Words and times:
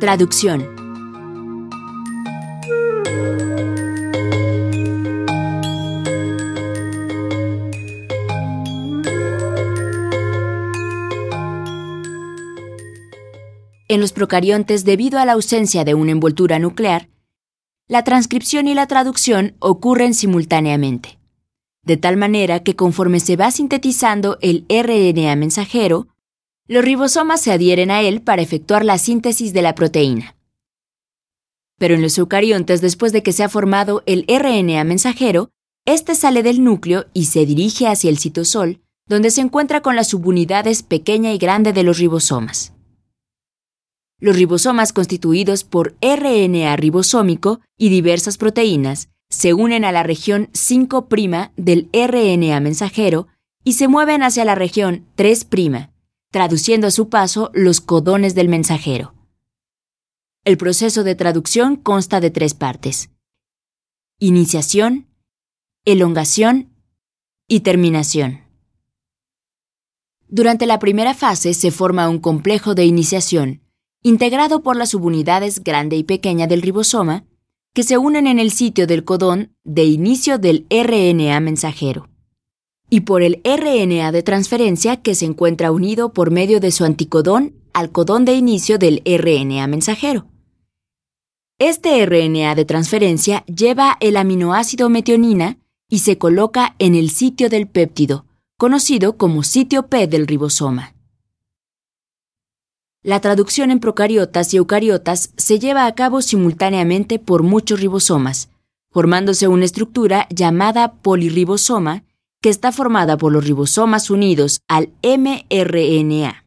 Traducción. 0.00 0.66
En 13.88 14.00
los 14.00 14.12
procariontes, 14.12 14.86
debido 14.86 15.18
a 15.18 15.26
la 15.26 15.32
ausencia 15.32 15.84
de 15.84 15.92
una 15.92 16.12
envoltura 16.12 16.58
nuclear, 16.58 17.10
la 17.86 18.02
transcripción 18.02 18.68
y 18.68 18.74
la 18.74 18.86
traducción 18.86 19.54
ocurren 19.58 20.14
simultáneamente, 20.14 21.18
de 21.82 21.98
tal 21.98 22.16
manera 22.16 22.60
que 22.60 22.74
conforme 22.74 23.20
se 23.20 23.36
va 23.36 23.50
sintetizando 23.50 24.38
el 24.40 24.64
RNA 24.70 25.36
mensajero, 25.36 26.08
los 26.70 26.84
ribosomas 26.84 27.40
se 27.40 27.50
adhieren 27.50 27.90
a 27.90 28.00
él 28.00 28.22
para 28.22 28.42
efectuar 28.42 28.84
la 28.84 28.96
síntesis 28.96 29.52
de 29.52 29.60
la 29.60 29.74
proteína. 29.74 30.36
Pero 31.78 31.96
en 31.96 32.02
los 32.02 32.16
eucariontes, 32.16 32.80
después 32.80 33.12
de 33.12 33.24
que 33.24 33.32
se 33.32 33.42
ha 33.42 33.48
formado 33.48 34.04
el 34.06 34.24
RNA 34.28 34.84
mensajero, 34.84 35.50
este 35.84 36.14
sale 36.14 36.44
del 36.44 36.62
núcleo 36.62 37.06
y 37.12 37.24
se 37.24 37.44
dirige 37.44 37.88
hacia 37.88 38.08
el 38.08 38.18
citosol, 38.18 38.80
donde 39.08 39.32
se 39.32 39.40
encuentra 39.40 39.82
con 39.82 39.96
las 39.96 40.10
subunidades 40.10 40.84
pequeña 40.84 41.32
y 41.32 41.38
grande 41.38 41.72
de 41.72 41.82
los 41.82 41.98
ribosomas. 41.98 42.72
Los 44.20 44.36
ribosomas 44.36 44.92
constituidos 44.92 45.64
por 45.64 45.96
RNA 46.00 46.76
ribosómico 46.76 47.60
y 47.76 47.88
diversas 47.88 48.38
proteínas 48.38 49.08
se 49.28 49.54
unen 49.54 49.84
a 49.84 49.90
la 49.90 50.04
región 50.04 50.50
5' 50.52 51.48
del 51.56 51.88
RNA 51.92 52.60
mensajero 52.60 53.26
y 53.64 53.72
se 53.72 53.88
mueven 53.88 54.22
hacia 54.22 54.44
la 54.44 54.54
región 54.54 55.04
3', 55.16 55.90
traduciendo 56.30 56.86
a 56.86 56.90
su 56.90 57.08
paso 57.08 57.50
los 57.54 57.80
codones 57.80 58.34
del 58.34 58.48
mensajero. 58.48 59.14
El 60.44 60.56
proceso 60.56 61.04
de 61.04 61.14
traducción 61.14 61.76
consta 61.76 62.20
de 62.20 62.30
tres 62.30 62.54
partes. 62.54 63.10
Iniciación, 64.18 65.08
elongación 65.84 66.72
y 67.48 67.60
terminación. 67.60 68.42
Durante 70.28 70.66
la 70.66 70.78
primera 70.78 71.14
fase 71.14 71.52
se 71.54 71.72
forma 71.72 72.08
un 72.08 72.20
complejo 72.20 72.74
de 72.74 72.84
iniciación, 72.84 73.62
integrado 74.02 74.62
por 74.62 74.76
las 74.76 74.90
subunidades 74.90 75.64
grande 75.64 75.96
y 75.96 76.04
pequeña 76.04 76.46
del 76.46 76.62
ribosoma, 76.62 77.24
que 77.74 77.82
se 77.82 77.98
unen 77.98 78.26
en 78.26 78.38
el 78.38 78.52
sitio 78.52 78.86
del 78.86 79.04
codón 79.04 79.56
de 79.64 79.84
inicio 79.84 80.38
del 80.38 80.66
RNA 80.70 81.40
mensajero 81.40 82.09
y 82.90 83.02
por 83.02 83.22
el 83.22 83.40
RNA 83.44 84.10
de 84.12 84.22
transferencia 84.22 84.96
que 84.96 85.14
se 85.14 85.24
encuentra 85.24 85.70
unido 85.70 86.12
por 86.12 86.32
medio 86.32 86.58
de 86.58 86.72
su 86.72 86.84
anticodón 86.84 87.54
al 87.72 87.92
codón 87.92 88.24
de 88.24 88.34
inicio 88.34 88.78
del 88.78 89.02
RNA 89.06 89.66
mensajero. 89.68 90.26
Este 91.58 92.04
RNA 92.04 92.54
de 92.56 92.64
transferencia 92.64 93.44
lleva 93.46 93.96
el 94.00 94.16
aminoácido 94.16 94.88
metionina 94.88 95.58
y 95.88 96.00
se 96.00 96.18
coloca 96.18 96.74
en 96.78 96.94
el 96.94 97.10
sitio 97.10 97.48
del 97.48 97.68
péptido, 97.68 98.26
conocido 98.56 99.16
como 99.16 99.44
sitio 99.44 99.86
P 99.86 100.06
del 100.08 100.26
ribosoma. 100.26 100.94
La 103.02 103.20
traducción 103.20 103.70
en 103.70 103.80
procariotas 103.80 104.52
y 104.52 104.58
eucariotas 104.58 105.32
se 105.36 105.58
lleva 105.58 105.86
a 105.86 105.94
cabo 105.94 106.22
simultáneamente 106.22 107.18
por 107.18 107.42
muchos 107.42 107.80
ribosomas, 107.80 108.50
formándose 108.90 109.48
una 109.48 109.64
estructura 109.64 110.26
llamada 110.30 110.94
polirribosoma 110.94 112.04
que 112.40 112.48
está 112.48 112.72
formada 112.72 113.16
por 113.16 113.32
los 113.32 113.44
ribosomas 113.44 114.10
unidos 114.10 114.60
al 114.68 114.92
mRNA. 115.02 116.46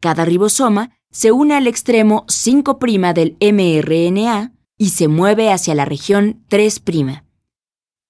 Cada 0.00 0.24
ribosoma 0.24 0.96
se 1.10 1.32
une 1.32 1.54
al 1.54 1.66
extremo 1.66 2.24
5' 2.28 2.78
del 3.14 3.36
mRNA 3.40 4.52
y 4.78 4.90
se 4.90 5.08
mueve 5.08 5.52
hacia 5.52 5.74
la 5.74 5.84
región 5.84 6.44
3', 6.48 7.22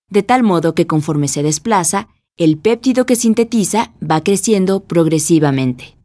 de 0.09 0.23
tal 0.23 0.43
modo 0.43 0.75
que 0.75 0.87
conforme 0.87 1.29
se 1.29 1.43
desplaza, 1.43 2.09
el 2.37 2.59
péptido 2.59 3.07
que 3.07 3.17
sintetiza 3.17 3.93
va 4.03 4.23
creciendo 4.23 4.85
progresivamente. 4.85 6.00